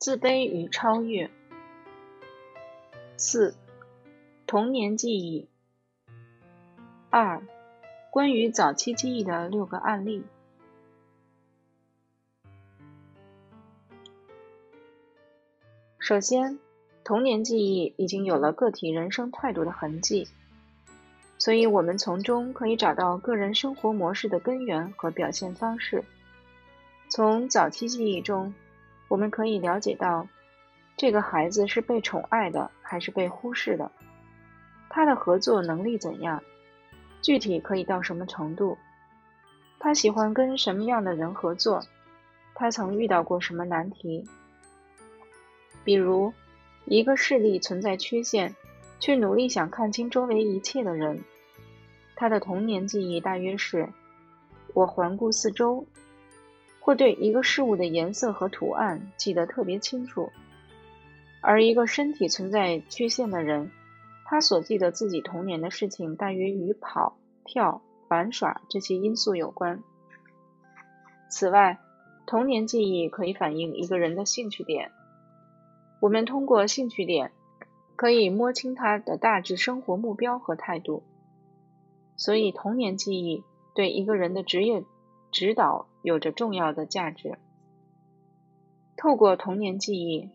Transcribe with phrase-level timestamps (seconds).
[0.00, 1.30] 自卑与超越。
[3.18, 3.54] 四、
[4.46, 5.46] 童年记忆。
[7.10, 7.42] 二、
[8.10, 10.24] 关于早期记忆的六个案例。
[15.98, 16.58] 首先，
[17.04, 20.26] 童年记忆已经有了个体人生态度的痕迹，
[21.36, 26.02] 所以我们从中可以找到个人生活模式的根源和表现方式。
[27.10, 28.54] 从早期记忆中，
[29.10, 30.28] 我们可以了解到，
[30.96, 33.90] 这个孩子是被宠爱的还是被忽视的？
[34.88, 36.40] 他的合作能力怎样？
[37.20, 38.78] 具体可以到什么程度？
[39.80, 41.82] 他喜欢跟什么样的人合作？
[42.54, 44.28] 他曾遇到过什么难题？
[45.82, 46.32] 比如，
[46.84, 48.54] 一个视力存在缺陷，
[49.00, 51.24] 却努力想看清周围一切的人，
[52.14, 53.88] 他的童年记忆大约是：
[54.72, 55.84] 我环顾四周。
[56.90, 60.32] 或对一个事物的颜色和图案记得特别清楚，
[61.40, 63.70] 而一个身体存在缺陷的人，
[64.24, 69.84] 他所记得自己童年的事情大约与跑、跳、玩耍这些因素有关。
[71.28, 71.78] 此外，
[72.26, 74.90] 童年记忆可以反映一个人的兴趣点，
[76.00, 77.30] 我们通过兴趣点
[77.94, 81.04] 可以摸清他的大致生活目标和态度。
[82.16, 83.44] 所以，童年记忆
[83.76, 84.82] 对一个人的职业
[85.30, 85.86] 指导。
[86.02, 87.36] 有着重要的价值。
[88.96, 90.30] 透过童年记忆，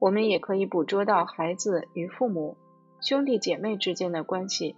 [0.00, 2.56] 我们也可以捕捉到孩子与父母、
[3.00, 4.74] 兄弟姐妹之间的关系。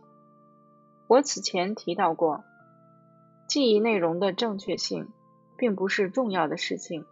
[1.09, 2.45] 我此前提到过，
[3.49, 5.09] 记忆内容的正确性
[5.57, 7.07] 并不是重要的事情。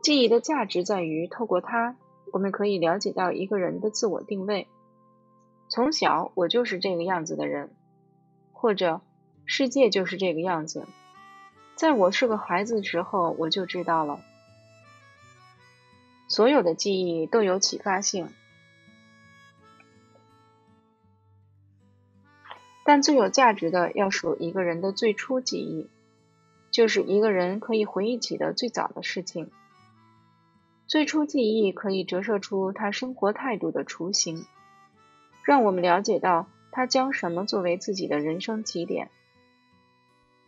[0.00, 1.96] 记忆的价值在于，透过它，
[2.32, 4.68] 我们可以了解到一个人的自我定位。
[5.68, 7.74] 从小，我就是这个样子的人，
[8.52, 9.00] 或者
[9.46, 10.86] 世界就是这个样子。
[11.80, 14.20] 在我是个孩子的时候，我就知道了。
[16.28, 18.28] 所有的记忆都有启发性，
[22.84, 25.88] 但最有价值的要数一个人的最初记忆，
[26.70, 29.50] 就是一个人可以回忆起的最早的事情。
[30.86, 34.44] 最初记忆可以折射出他生活态度的雏形，
[35.44, 39.10] 让我们了解到他将什么作为自己的人生起点。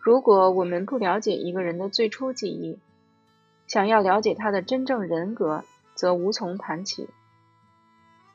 [0.02, 2.76] 如果我们不了解一个人的最初记忆，
[3.68, 5.62] 想要了解他的真正人格，
[5.94, 7.08] 则无从谈起。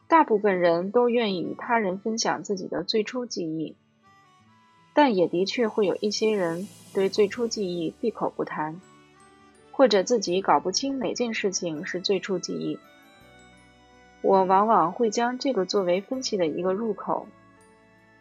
[0.07, 3.75] 大部分人都愿意与他人分享自己的最初记忆，
[4.93, 8.79] 但也的确会有一些人对最初记忆闭口不谈，
[9.73, 12.79] 或者自己搞不清哪件事情是最初记忆。
[14.21, 17.27] 我往往会将这个作为分析的一个入口。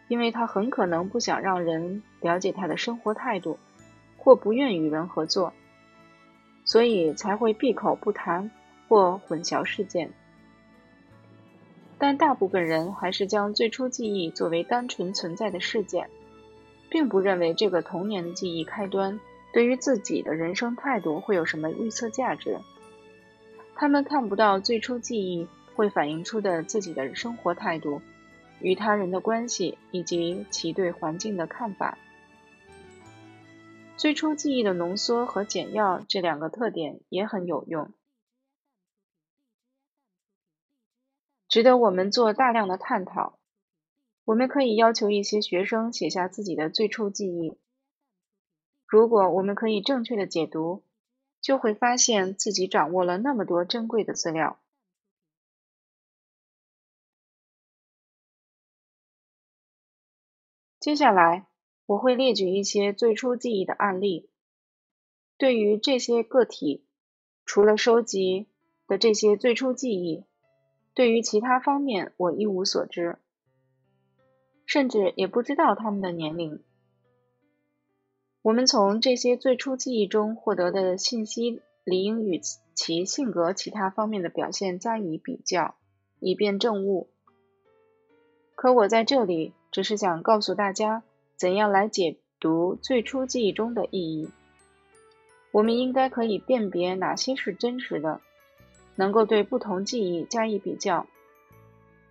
[0.09, 3.57] 因为他很可能不想让人了解他的生活态度，
[4.17, 5.53] 或不愿与人合作，
[6.65, 8.49] 所以才会闭口不谈
[8.87, 10.11] 或混淆事件。
[11.97, 16.09] 但大部分人还是将最初记忆作为单纯存在的事件，
[16.89, 19.19] 并不认为这个童年的记忆开端
[19.53, 22.59] 对于自己的人生态度会有什么预测价值。
[23.75, 28.01] 他们看不到最初记忆会反映出的自己的生活态度。
[28.59, 31.95] 与他人的关系以及其对环境的看法。
[33.97, 37.91] 最初记忆的浓缩和简要这两个特点也很有用，
[41.47, 43.39] 值得我们做大量的探讨。
[44.23, 47.57] 我们可以要求一些学生写下自己的最初记忆。
[48.85, 50.83] 如果我们可以正确的解读，
[51.41, 54.59] 就会发现自己掌握了那么多珍贵的资料。
[60.79, 61.46] 接下来，
[61.87, 64.29] 我会列举一些最初记忆的案例。
[65.37, 66.83] 对于这些个体，
[67.45, 68.47] 除了收集
[68.87, 70.25] 的这些最初记忆，
[70.93, 73.17] 对于其他方面我一无所知，
[74.65, 76.61] 甚至也不知道他们的年龄。
[78.41, 82.39] 我们从这些最初记忆中获得的信息，理应与
[82.75, 85.75] 其性格其他方面的表现加以比较，
[86.19, 87.09] 以便证悟。
[88.55, 89.53] 可我在这里。
[89.69, 91.03] 只是想告诉大家，
[91.37, 94.29] 怎样来解读最初记忆中的意义。
[95.51, 98.19] 我们应该可以辨别哪些是真实的，
[98.95, 101.05] 能够对不同记忆加以比较，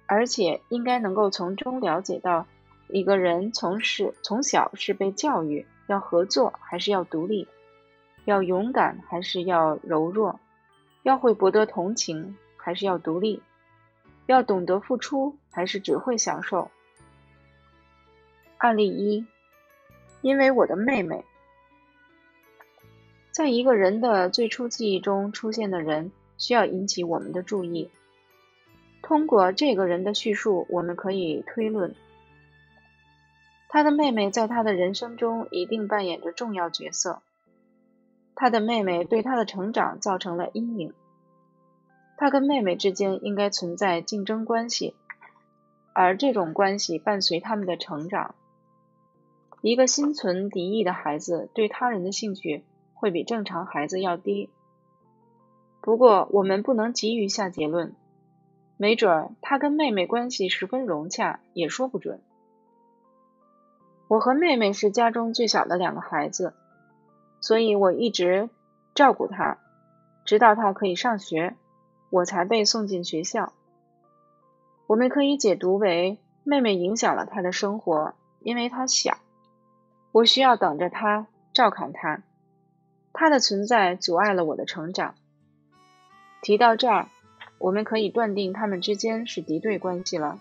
[0.06, 2.46] 而且应该能够从中了解到
[2.88, 7.48] 一个人从事从小是被教育要合作还是要独立，
[8.24, 10.38] 要勇敢还是要柔弱，
[11.02, 13.42] 要会博得同情还是要独立，
[14.26, 16.70] 要懂得付出还是只会享受。
[18.58, 19.26] 案例一，
[20.22, 21.24] 因为我的妹妹，
[23.30, 27.90] 在一个人的最初记忆中出现的人，需要引起我们的注意。
[29.02, 31.94] 通过这个人的叙述，我们可以推论，
[33.68, 37.22] 他的妹妹在他的人生中一定扮演着重要角色。
[38.34, 40.92] 他的妹妹对他的成长造成了阴影。
[42.16, 44.94] 他跟妹妹之间应该存在竞争关系，
[45.92, 48.34] 而这种关系伴随他们的成长。
[49.66, 52.64] 一个心存敌意的孩子对他人的兴趣
[52.94, 54.48] 会比正常孩子要低。
[55.80, 57.96] 不过，我们不能急于下结论，
[58.76, 62.22] 没准儿他跟妹妹关系十分融洽，也说不准。
[64.06, 66.54] 我和妹妹是家中最小的两个孩子。
[67.40, 68.48] 所以我一直
[68.94, 69.58] 照顾她，
[70.24, 71.56] 直到她可以上学，
[72.10, 73.52] 我才被送进学校。
[74.86, 79.18] 我们可以解读为妹妹影响了他的生活，因为他小，
[80.16, 82.22] 我需要等着他照看他，
[83.12, 85.14] 他的存在阻碍了我的成长。
[86.40, 87.10] 提到这儿，
[87.58, 90.40] 我们可以断定他们之间是敌对关系了。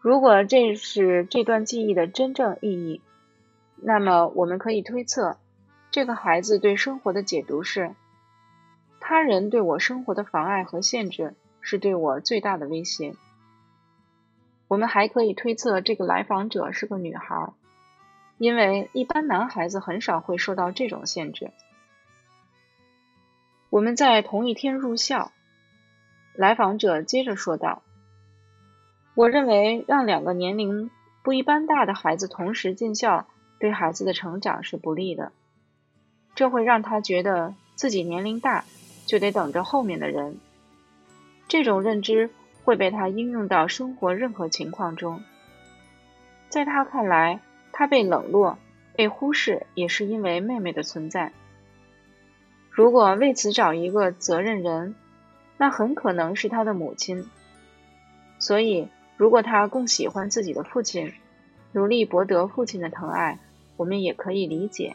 [0.00, 3.02] 如果这是这段记忆的真正意义，
[3.82, 5.36] 那么我们可以推测。
[5.90, 7.94] 这个孩子对生活的解读是：
[8.98, 13.14] 他人对我生活的妨碍和限制是对我最大的威胁。
[14.68, 17.52] 我们还可以推测，这个来访者是个女孩，
[18.38, 21.50] 因为一般男孩子很少会受到这种限制。
[23.70, 25.32] 我们在同一天入校，
[26.34, 27.82] 来访者接着说道
[29.14, 30.90] ：“我认为让两个年龄
[31.22, 33.26] 不一般大的孩子同时进校，
[33.58, 35.32] 对孩子的成长是不利的。”
[36.36, 38.64] 这会让他觉得自己年龄大，
[39.06, 40.38] 就得等着后面的人。
[41.46, 42.30] 这种认知
[42.64, 45.22] 会被他应用到生活任何情况中。
[46.48, 47.40] 在他看来，
[47.76, 48.56] 他被冷落、
[48.94, 51.32] 被忽视，也是因为妹妹的存在。
[52.70, 54.94] 如果为此找一个责任人，
[55.58, 57.28] 那很可能是他的母亲。
[58.38, 61.12] 所以，如果他更喜欢自己的父亲，
[61.72, 63.40] 努力博得父亲的疼爱，
[63.76, 64.94] 我们也可以理解。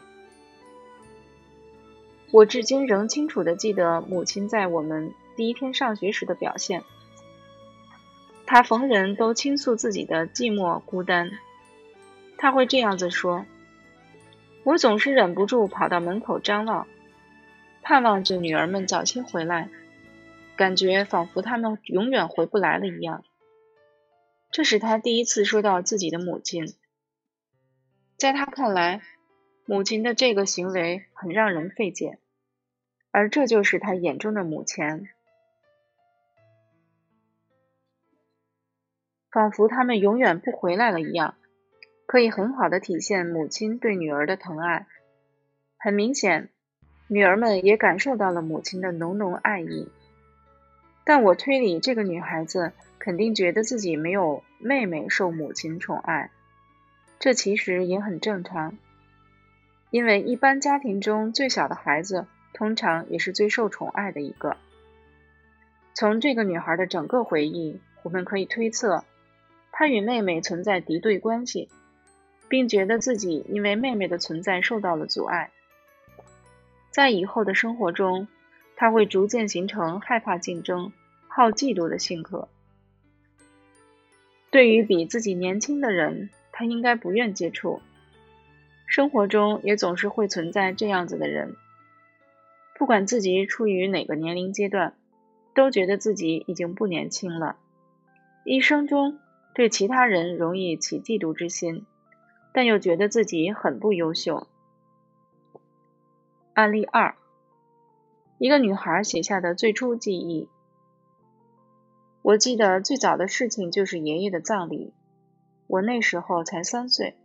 [2.32, 6.82] 我至今仍清楚地记得母亲在我们第一天上学时的表现。
[8.46, 11.30] 他逢人都倾诉自己的寂寞孤单。
[12.40, 13.44] 他会这样子说
[14.64, 16.88] ：“我总是忍不住跑到门口张望，
[17.82, 19.68] 盼望着女儿们早些回来，
[20.56, 23.24] 感觉仿佛他们永远回不来了一样。”
[24.50, 26.74] 这是他第一次说到自己的母亲。
[28.16, 29.02] 在他看来，
[29.66, 32.18] 母亲的这个行为很让人费解，
[33.10, 35.10] 而这就是他眼中的母亲，
[39.30, 41.36] 仿佛他们永远不回来了一样，
[42.10, 44.88] 可以很好的体现母亲对女儿的疼爱。
[45.78, 46.48] 很明显，
[47.06, 49.88] 女儿们也感受到了母亲的浓浓爱意。
[51.04, 56.32] 但我推理，这个女孩子肯定觉得自己没有妹妹受母亲宠爱，
[57.20, 58.76] 这其实也很正常。
[59.90, 64.56] 因为一般家庭中最小的孩子通常也是最受宠爱的一个。
[65.94, 69.04] 从这个女孩的整个回忆，我们可以推测，
[69.70, 71.68] 她与妹妹存在敌对关系，
[72.50, 75.52] 并觉得自己因为妹妹的存在受到了阻碍。
[76.90, 78.26] 在以后的生活中，
[78.74, 80.92] 他会逐渐形成害怕竞争、
[81.28, 82.48] 好嫉妒的性格。
[84.50, 87.80] 对于比自己年轻的人，他应该不愿接触。
[88.86, 91.54] 生活中也总是会存在这样子的人，
[92.76, 94.94] 不管自己处于哪个年龄阶段，
[95.54, 97.54] 都觉得自己已经不年轻了。
[98.44, 99.20] 一生中
[99.54, 101.86] 对其他人容易起嫉妒之心，
[102.52, 104.46] 但又觉得自己很不优秀。
[106.54, 107.14] 案例二：
[108.38, 110.48] 一个女孩写下的最初记忆。
[112.22, 114.92] 我记得最早的事情就是爷爷的葬礼，
[115.66, 117.16] 我那时候才三岁。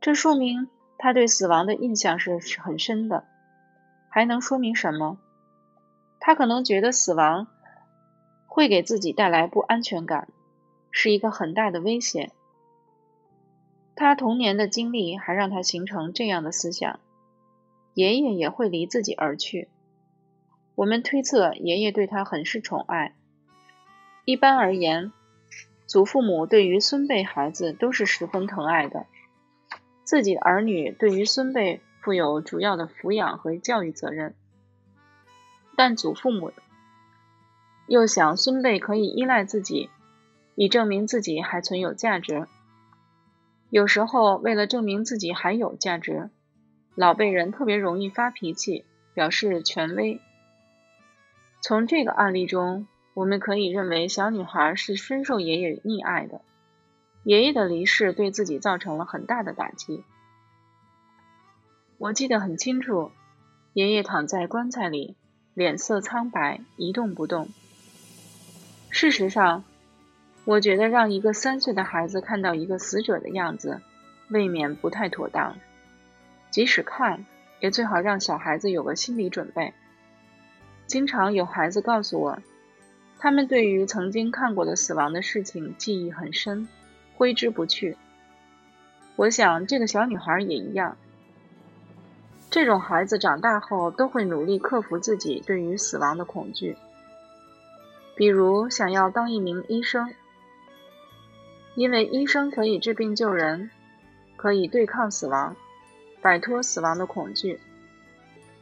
[0.00, 3.24] 这说明他对死亡的印象是很深的，
[4.08, 5.18] 还能说明什么？
[6.18, 7.46] 他可能觉得死亡
[8.46, 10.28] 会给自己带来不安全感，
[10.90, 12.32] 是一个很大的危险。
[13.98, 17.00] 他童年的经历还让他形成这样的思想：
[17.94, 19.66] 爷爷也会离自己而去。
[20.76, 23.16] 我们推测，爷爷对他很是宠爱。
[24.24, 25.10] 一般而言，
[25.88, 29.06] 祖父母对于孙辈孩子都是十分疼爱的。
[30.04, 34.36] 自己儿女对于孙辈负有主要的抚养和教育责任，
[35.76, 36.52] 但祖父母
[37.88, 39.90] 又想孙辈可以依赖自己，
[40.54, 42.46] 以证明自己还存有价值。
[43.70, 46.30] 有时候，为了证明自己还有价值，
[46.94, 48.84] 老辈人特别容易发脾气，
[49.14, 50.20] 表示权威。
[51.60, 56.40] 从这个案例中，我们可以认为小女孩是深受爷爷溺爱的，
[57.24, 60.02] 爷爷的离世对自己造成了很大的打击。
[61.98, 63.10] 我记得很清楚，
[63.74, 65.16] 爷爷躺在棺材里，
[65.52, 67.48] 脸色苍白，一动不动。
[68.88, 69.64] 事实上，
[70.48, 73.82] 我觉得让一个三岁的孩子看到一个死者的样子，
[74.30, 75.58] 未免不太妥当。
[76.48, 77.26] 即使看，
[77.60, 79.74] 也最好让小孩子有个心理准备。
[80.86, 82.38] 经常有孩子告诉我，
[83.18, 86.66] 他们对于曾经看过的死亡的事情记忆很深，
[87.18, 87.98] 挥之不去。
[89.16, 90.96] 我想这个小女孩也一样。
[92.48, 96.78] 这种孩子长大后都会努力克服自己对于死亡的恐惧，
[98.16, 100.14] 比如想要当一名医生，
[101.78, 103.70] 因为医生可以治病救人，
[104.34, 105.54] 可以对抗死亡，
[106.20, 107.60] 摆脱死亡的恐惧。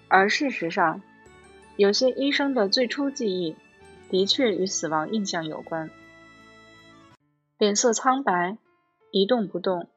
[0.06, 1.00] 而事实上，
[1.76, 3.56] 有些医生的最初记忆
[4.10, 5.88] 的确与死亡印象有关。
[7.56, 8.58] 脸色苍白，
[9.10, 9.88] 一动不动，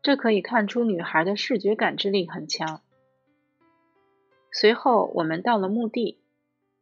[0.00, 2.82] 这可以看出女孩的视觉感知力很强。
[4.52, 6.20] 随后，我们到了墓地，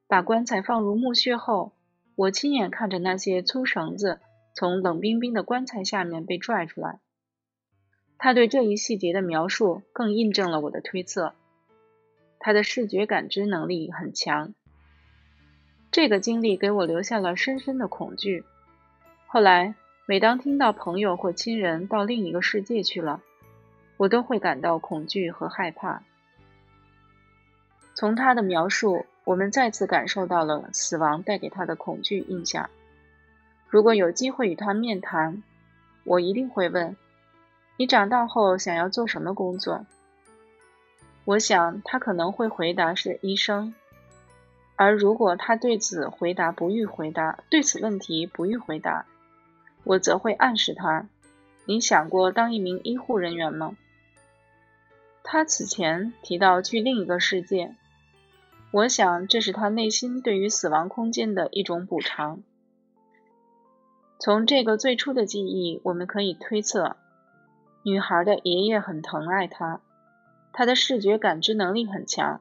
[0.07, 1.73] 把棺材放入墓穴后，
[2.15, 4.21] 我亲眼看着那些粗绳子
[4.55, 7.01] 从冷冰冰的棺材下面被拽出来。
[8.19, 11.35] 他对这一细节的描述更印证了我的推测。
[12.39, 14.55] 他的视觉感知能力很强，
[15.91, 18.45] 这个经历给我留下了深深的恐惧。
[19.27, 19.75] 后来，
[20.07, 23.21] 每当听到朋友或亲人到另一个世界去了，
[23.97, 26.03] 我都会感到恐惧和害怕。
[27.95, 32.71] 从他的描述，我们再次感受到了死亡带给他的恐惧印象。
[33.71, 35.45] 如果有机会与他面谈，
[36.03, 36.97] 我一定会问：
[37.77, 39.87] 你长大后想要做什么工作？
[41.25, 43.73] 我想他可能会回答是医生，
[44.75, 49.07] 而如果他对此回答不予回答，对此问题不予回答，
[49.85, 51.07] 我则会暗示他：
[51.65, 53.77] 你想过当一名医护人员吗？
[55.23, 57.77] 他此前提到去另一个世界，
[58.73, 62.43] 我想这是他内心对于死亡空间的一种补偿。
[64.23, 66.97] 从这个最初的记忆，我们可以推测，
[67.83, 69.81] 女孩的爷爷很疼爱她。
[70.53, 72.39] 她的视觉感知能力很强，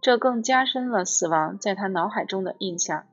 [0.00, 3.04] 这更加深了死亡在她脑海中的印象。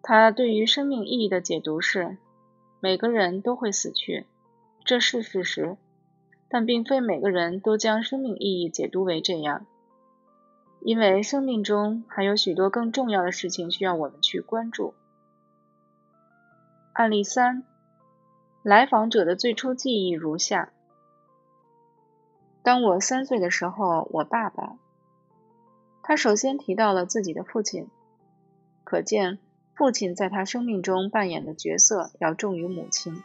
[0.00, 2.16] 她对于生命意义的解读是：
[2.80, 4.24] 每个人都会死去，
[4.86, 5.76] 这是事实，
[6.48, 9.66] 但并非每个人都将生命意义解读为这样，
[10.80, 14.94] 因为生命中还有许多更重要的事情需要我们去关注。
[16.94, 17.64] 案例三：
[18.62, 20.72] 来访者的最初记忆如下。
[22.62, 24.76] 当我三岁的时候，我爸爸，
[26.04, 27.88] 他首先提到了自己的父亲，
[28.84, 29.40] 可见
[29.74, 33.24] 父亲在他生命中扮演的角色要重于母亲。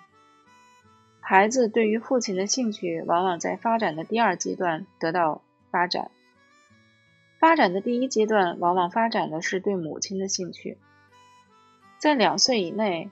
[1.21, 6.09] 孩子对于父亲的兴趣，往往在发展的第二阶段得到发展。
[7.39, 10.79] 发展的第一阶段，往往发展的是对母亲的兴趣。
[11.99, 13.11] 在两岁以内，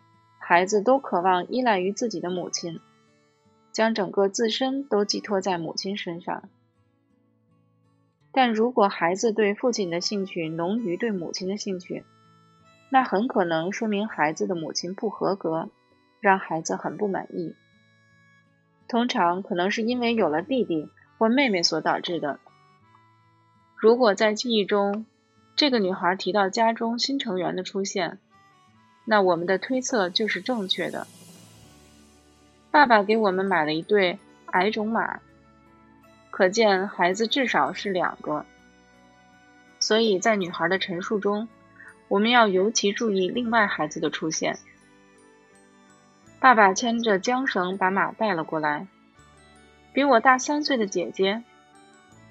[0.50, 2.80] 孩子都渴望依赖于自己的母亲。
[3.74, 6.48] 将整个自身都寄托在母亲身上，
[8.32, 12.06] 但如果孩子对父亲的兴趣浓于对母亲的兴趣，
[12.90, 15.68] 那很可能说明孩子的母亲不合格，
[16.22, 17.54] 让孩子很不满意。
[18.88, 22.40] 通常可能是因为有了弟弟或妹妹所导致的。
[23.76, 25.06] 如果在记忆中，
[25.58, 28.18] 这个女孩提到家中新成员的出现，
[29.10, 31.08] 那我们的推测就是正确的。
[32.72, 35.22] 爸爸给我们买了一对矮种马，
[36.30, 38.46] 可见孩子至少是两个。
[39.80, 41.48] 所以在女孩的陈述中，
[42.10, 44.60] 我们要尤其注意另外孩子的出现。
[46.42, 48.88] 爸爸牵着缰绳把马带了过来，
[49.94, 51.44] 比我大三岁的姐姐。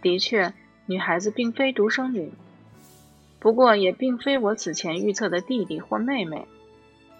[0.02, 0.52] 的确，
[0.84, 2.30] 女孩子并非独生女，
[3.40, 6.46] 不过也并非我此前预测的弟弟或妹妹，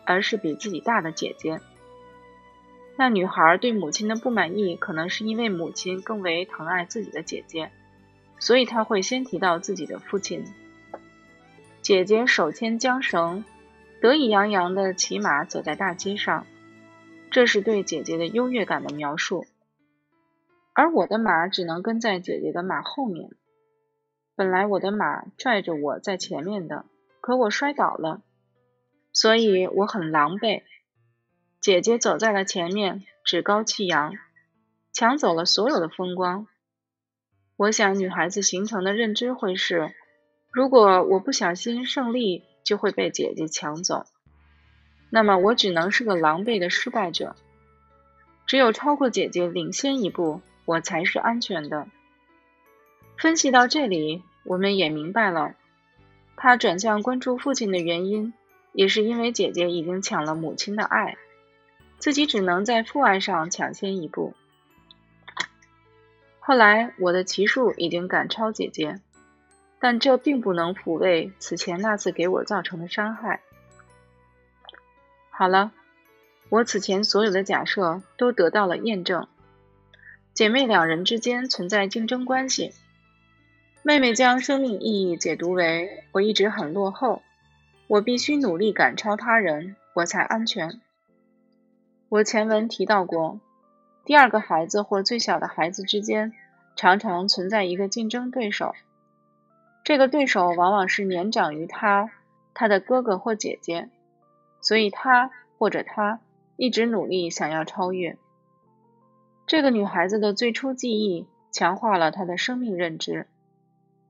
[0.07, 1.61] 而是比自己大的姐姐。
[2.97, 7.71] 那女孩对母亲的不满意，可能是因为母亲更为疼爱自己的姐姐，
[8.39, 10.45] 所以她会先提到自己的父亲。
[11.83, 13.45] 姐姐手牵缰绳，
[14.01, 16.47] 得意洋洋的骑马走在大街上，
[17.31, 19.45] 这是对姐姐的优越感的描述。
[20.73, 23.31] 而我的马只能跟在姐姐的马后面。
[24.35, 26.85] 本来我的马拽着我在前面的，
[27.21, 28.23] 可我摔倒了，
[29.17, 30.63] 所以我很狼狈。
[31.59, 34.13] 姐姐走在了前面，趾高气扬，
[34.93, 36.47] 抢走了所有的风光。
[37.57, 39.95] 我想，女孩子形成的认知会是：
[40.53, 44.05] 如果我不小心胜利，就会被姐姐抢走，
[45.09, 47.37] 那么我只能是个狼狈的失败者。
[48.47, 51.89] 只有超过姐姐领先一步，我才是安全的。
[53.17, 55.55] 分析到这里，我们也明白了，
[56.37, 58.35] 他转向关注父亲的原因，
[58.77, 61.17] 也是因为姐姐已经抢了母亲的爱，
[61.99, 64.35] 自己只能在父爱上抢先一步。
[66.39, 69.01] 后来，我的骑术已经赶超姐姐。
[69.79, 73.43] 但这并不能抚慰此前那次给我造成的伤害。
[75.31, 75.71] 好了，
[76.49, 79.29] 我此前所有的假设都得到了验证。
[80.33, 82.73] 姐妹两人之间存在竞争关系。
[83.83, 87.23] 妹妹将生命意义解读为我一直很落后，
[87.89, 90.81] 我必须努力赶超他人，我才安全。
[92.09, 93.41] 我前文提到过，
[94.05, 96.33] 第二个孩子或最小的孩子之间
[96.75, 98.75] 常常存在一个竞争对手。
[99.85, 102.11] 这个对手往往是年长于他、
[102.55, 103.89] 他的哥哥或姐姐，
[104.61, 106.21] 所以他或者他
[106.57, 108.19] 一直努力想要超越。
[109.47, 113.29] 这个女孩子的最初记忆强化了她的生命认知，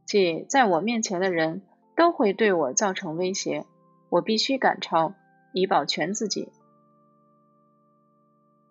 [0.06, 1.61] 即在我面前的人
[1.97, 3.67] 都会对我造成威胁，
[4.11, 5.15] 我必须赶超
[5.53, 6.53] 以保全自己。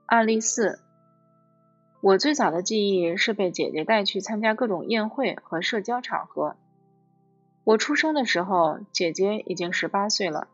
[0.06, 0.80] 案例四：
[2.02, 6.56] 我最早的记忆是被姐姐带去参加各种宴会和社交场合。
[7.64, 10.48] 我出生的时候，姐姐已经十八岁了。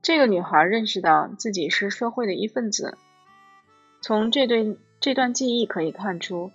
[0.00, 2.96] 这个女孩认识到自己是社会的一份子。
[4.00, 6.50] 从这对这段记忆可以看出，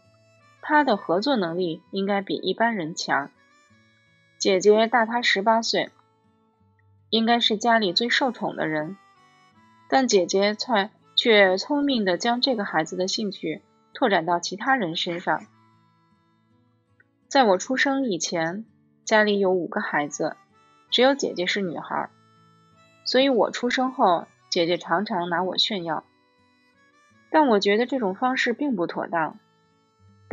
[0.67, 3.29] 他的合作能力应该比一般人强。
[4.39, 5.91] 姐姐大他十八岁，
[7.11, 8.97] 应该是家里最受宠的人，
[9.87, 13.61] 但姐姐却却聪明的将这个孩子的兴趣
[13.93, 15.45] 拓展到其他人身上。
[17.27, 18.65] 在我出生以前，
[19.03, 20.35] 家里有五个孩子，
[20.89, 22.09] 只有姐姐是女孩，
[23.05, 26.03] 所以我出生后，姐姐常常拿我炫耀。
[27.29, 29.37] 但我觉得这种方式并不妥当。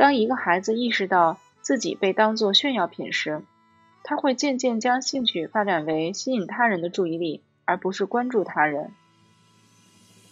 [0.03, 3.41] 当一个孩子意识到自己被当作炫耀品时，
[4.03, 8.91] 他会渐渐将兴趣发展为吸引他人的注意力，而不是关注他人。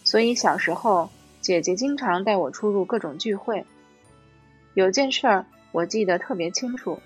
[0.04, 1.08] 所以小时候，
[1.40, 3.64] 姐姐经常带我出入各种聚会。
[4.74, 5.46] 有件事儿。
[5.70, 7.00] 我记得特别清楚，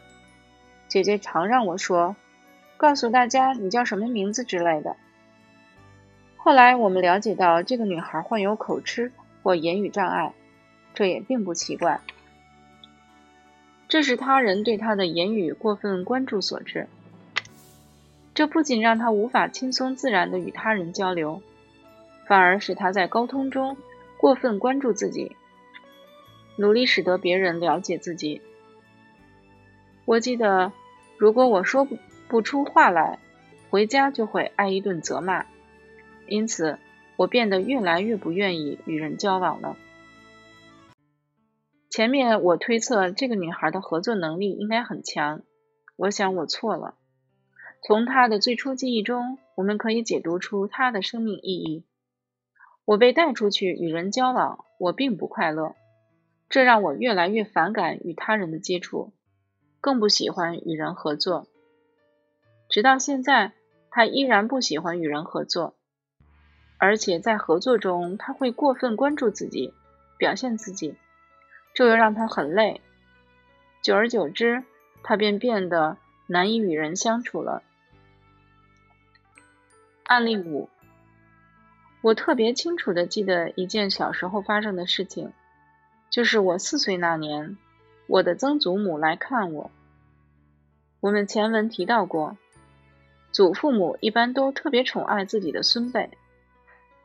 [0.88, 2.16] 姐姐常让我说
[2.76, 4.96] ：“告诉大家你叫什么名字之类的。”
[6.36, 9.12] 后来我们了解到，这个女孩患有口吃
[9.44, 10.32] 或言语障碍，
[10.94, 12.00] 这也并不奇怪。
[13.96, 16.86] 这是他人对他的言语过分关注所致。
[18.34, 21.40] 这不仅让他无法轻松自然地与他人交流，
[22.26, 23.78] 反而使他在沟通中
[24.18, 25.34] 过分关注自己，
[26.56, 28.42] 努力使得别人了解自己。
[30.04, 30.72] 我记得，
[31.16, 31.96] 如果我说不
[32.28, 33.18] 不出话来，
[33.70, 35.46] 回家就会挨一顿责骂，
[36.26, 36.78] 因此
[37.16, 39.74] 我变得越来越不愿意与人交往了。
[41.96, 45.40] 前面我推测这个女孩的合作能力应该很强，
[45.96, 46.94] 我想我错了。
[47.82, 51.86] 从她的最初记忆中，我们可以解读出她的生命意义。
[52.84, 55.74] 我被带出去与人交往，我并不快乐，
[56.50, 59.14] 这让我越来越反感与他人的接触。
[59.80, 61.46] 更不喜欢与人合作，
[62.68, 63.52] 直到现在，
[63.90, 65.74] 他依然不喜欢与人合作，
[66.76, 69.72] 而且在合作中他会过分关注自己，
[70.18, 70.94] 表现自己，
[71.76, 72.80] 这又让他很累。
[73.82, 74.64] 久而久之，
[75.02, 77.62] 他便变得难以与人相处了。
[80.04, 80.70] 案例五，
[82.00, 85.34] 我特别清楚的记得一件小时候发生的事情，
[86.08, 87.58] 就是我四岁那年。
[88.06, 89.70] 我的曾祖母来看我。
[91.00, 92.38] 我们前文提到过，
[93.32, 96.08] 祖父母一般都特别宠爱自己的孙辈。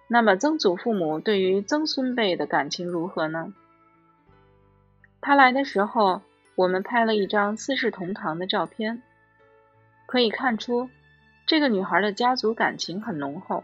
[0.08, 3.54] 那么曾祖父母对于曾孙辈的感情如何呢？
[5.22, 6.22] 他来的时候，
[6.56, 9.04] 我们拍了一张四世同堂的照片，
[10.08, 10.90] 可以看出
[11.46, 13.64] 这个女孩的家族感情很浓厚。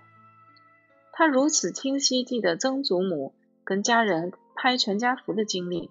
[1.12, 5.90] 她如此清晰记得曾祖母跟家人拍全家福的经历。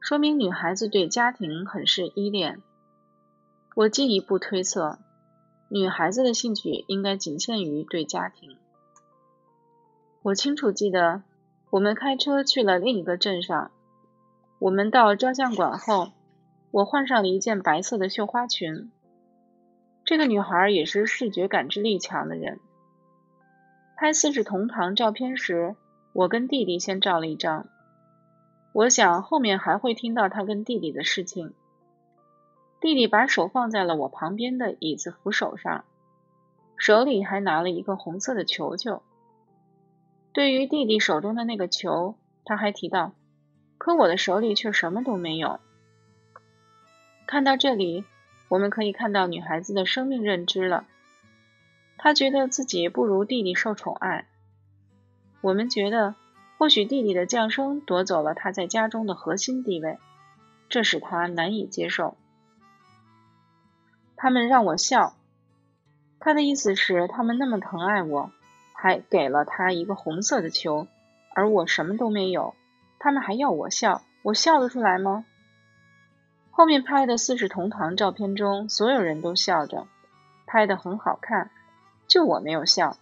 [0.00, 2.60] 说明女孩子对家庭很是依恋。
[3.74, 4.98] 我进一步推测，
[5.70, 8.58] 女孩子的兴趣应该仅限于对家庭。
[10.20, 11.22] 我清楚记得，
[11.70, 13.70] 我们开车去了另一个镇上。
[14.64, 16.12] 我们到照相馆后，
[16.70, 18.90] 我换上了一件白色的绣花裙。
[20.06, 22.60] 这个女孩也是视觉感知力强的人。
[23.94, 25.76] 拍四世同堂照片时，
[26.14, 27.66] 我跟弟弟先照了一张。
[28.72, 31.52] 我想后面还会听到他跟弟弟的事情。
[32.80, 35.84] 弟弟把手放在了我旁边的椅子扶手上，
[36.78, 39.02] 手里还拿了一个红色的球球。
[40.32, 42.14] 对于弟弟手中的那个球，
[42.46, 43.12] 他还提到
[43.78, 45.60] ：“可我的手里却什么都没有。”
[47.26, 48.04] 看到这里，
[48.48, 50.84] 我们可以看到女孩子的生命认知了。
[51.96, 54.26] 她觉得自己不如弟弟受宠爱。
[55.40, 56.14] 我们觉得，
[56.58, 59.98] 或许弟弟的降生夺走了她在家中的核心地位，
[60.68, 62.16] 这使她难以接受。
[64.16, 65.14] 他们让我笑，
[66.18, 68.30] 他的意思是他们那么疼爱我，
[68.72, 70.86] 还给了他一个红色的球，
[71.34, 72.54] 而我什么都没有。
[73.04, 75.26] 他们还要我笑，我笑得出来吗？
[76.50, 79.86] 后面拍的四世同堂照片中，所有人都笑着，
[80.46, 81.50] 拍得很好看，
[82.08, 82.96] 就我没有笑。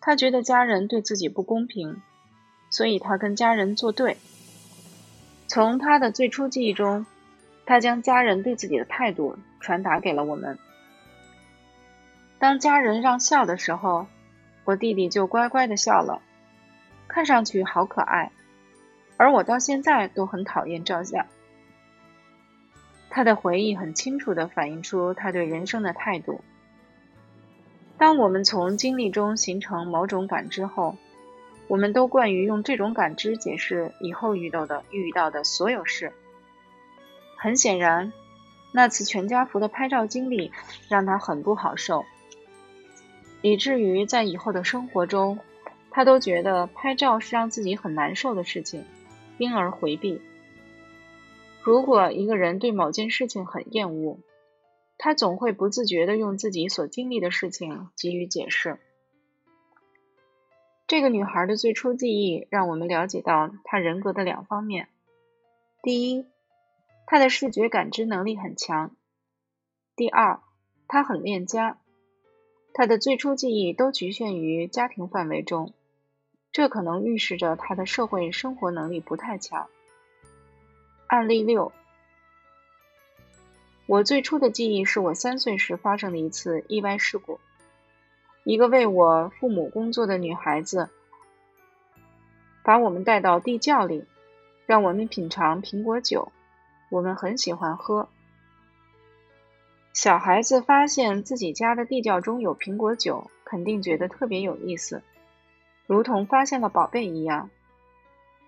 [0.00, 2.00] 他觉得家人对自己不公平，
[2.70, 4.16] 所以他跟家人作对。
[5.46, 7.04] 从他的最初记忆中，
[7.66, 10.58] 他将家人对自己的态度传达给了我们。
[12.38, 14.06] 当家人让笑的时候，
[14.64, 16.22] 我弟弟就乖乖的笑了，
[17.06, 18.32] 看上去好可爱，
[19.16, 21.26] 而我到现在都很讨厌照相。
[23.10, 26.40] 他的回忆很清楚地反映出他对人生的态度。
[27.98, 30.96] 当我们从经历中形成某种感知后，
[31.66, 36.12] 我们都惯于用这种感知解释以后遇到的遇到的所有事。
[37.38, 38.12] 很显然，
[38.72, 40.52] 那次全家福的拍照经历
[40.88, 42.04] 让他很不好受，
[43.40, 45.38] 以至于在以后的生活中，
[45.90, 48.84] 他都觉得拍照是让自己很难受的事情，
[49.38, 50.20] 因而回避。
[51.62, 54.18] 如果一个人对某件事情很厌恶，
[54.98, 58.78] 他总会不自觉地用自己所经历的事情给予解释。
[60.86, 64.88] 这个女孩的最初记忆让我们了解到她人格的两方面：
[65.82, 66.26] 第一，
[67.06, 68.90] 她的视觉感知能力很强；
[69.96, 70.40] 第二，
[70.86, 71.80] 她很恋家。
[72.72, 75.72] 她的最初记忆都局限于家庭范围中，
[76.56, 79.68] 这可能预示着他的社会生活能力不太强。
[81.06, 81.70] 案例六，
[83.84, 87.38] 我最初的记忆是我三岁时发生的一次意外事故。
[88.42, 90.88] 一个为我父母工作的女孩子
[92.64, 94.06] 把我们带到地窖里，
[94.64, 96.32] 让我们品尝苹果酒。
[96.88, 98.08] 我们很喜欢喝。
[99.92, 105.02] 小孩子发现自己家的地窖中有苹果酒，肯定觉得特别有意思，
[105.86, 107.50] 如同发现了宝贝一样。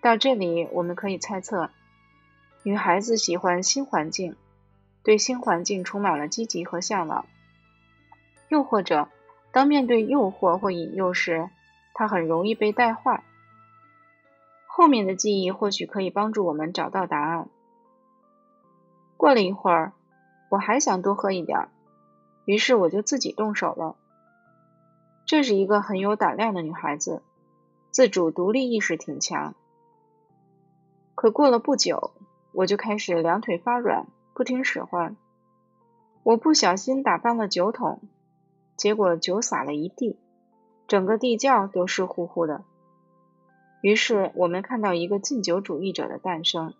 [0.00, 1.70] 到这里，我们可以猜测。
[2.62, 4.36] 女孩子喜欢新环境，
[5.02, 7.26] 对新环境充满了积极和向往。
[8.48, 9.08] 又或者，
[9.52, 11.48] 当面对诱惑或引诱时，
[11.94, 13.22] 她很容易被带坏。
[14.66, 17.48] 后面的记忆或许可以帮助我们找到答案。
[19.16, 19.92] 过了一会儿，
[20.48, 21.68] 我还想多喝一点，
[22.44, 23.96] 于是我就自己动手了。
[25.26, 27.22] 这是一个很有胆量的女孩子，
[27.98, 29.56] 自主独立意识挺强。
[31.16, 32.12] 可过了不久。
[32.52, 35.16] 我就开始两腿发软，不听使唤。
[36.22, 38.00] 我不小心打翻了酒桶，
[38.76, 40.16] 结果酒洒了一地，
[40.86, 42.62] 整个地窖都湿乎乎的。
[43.82, 46.74] 于是我们看到一个禁酒主义者的诞生。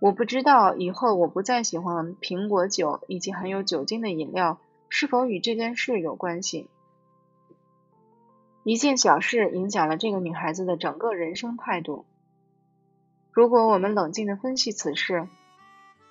[0.00, 4.60] 我不知道以后我不再喜欢苹果酒以及含有酒精的饮料
[4.90, 6.68] 是否与这件事有关系。
[8.64, 12.06] 一件小事影响了这个女孩子的整个人生态度。
[13.30, 15.28] 如果我们冷静地分析此事，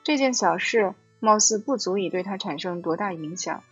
[0.03, 3.63] 这件小事貌似不足以对他产生多大影响。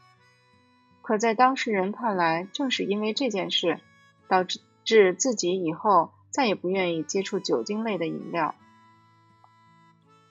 [1.04, 3.80] 可在当事人看来，正是因为这件事，
[4.28, 4.44] 导
[4.84, 8.56] 致自己以后再也不愿意接触酒精类的饮料。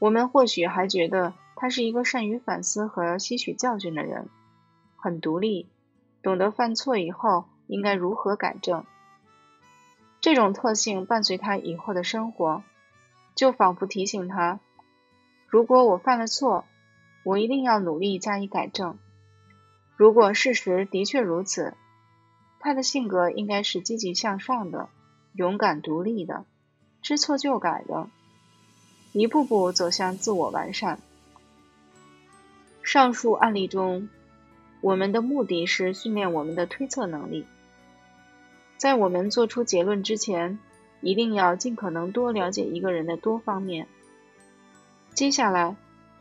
[0.01, 4.29] 我们或许还觉得他是一个善于反思和吸取教训的人，
[4.97, 5.69] 很独立，
[6.23, 8.85] 懂得犯错以后应该如何改正。
[10.21, 12.63] 这种特性伴随他以后的生活。
[13.37, 14.59] 就仿佛提醒他，
[15.49, 16.67] 如果我犯了错，
[17.23, 18.99] 我一定要努力加以改正。
[19.97, 21.75] 如果事实的确如此，
[22.59, 24.91] 他的性格应该是积极向上的、
[25.33, 26.45] 勇敢独立的、
[27.01, 28.11] 知错就改的，
[29.13, 30.99] 一步步走向自我完善。
[32.83, 34.11] 上述案例中，
[34.83, 37.47] 我们的目的是训练我们的推测能力，
[38.81, 40.59] 在我们做出结论之前。
[41.03, 43.87] 一定要尽可能多了解一个人的多方面。
[45.15, 45.75] 接下来，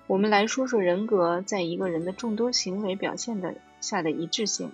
[0.07, 4.71] 我们来说说人格在一个人的众多行为表现的下的一致性。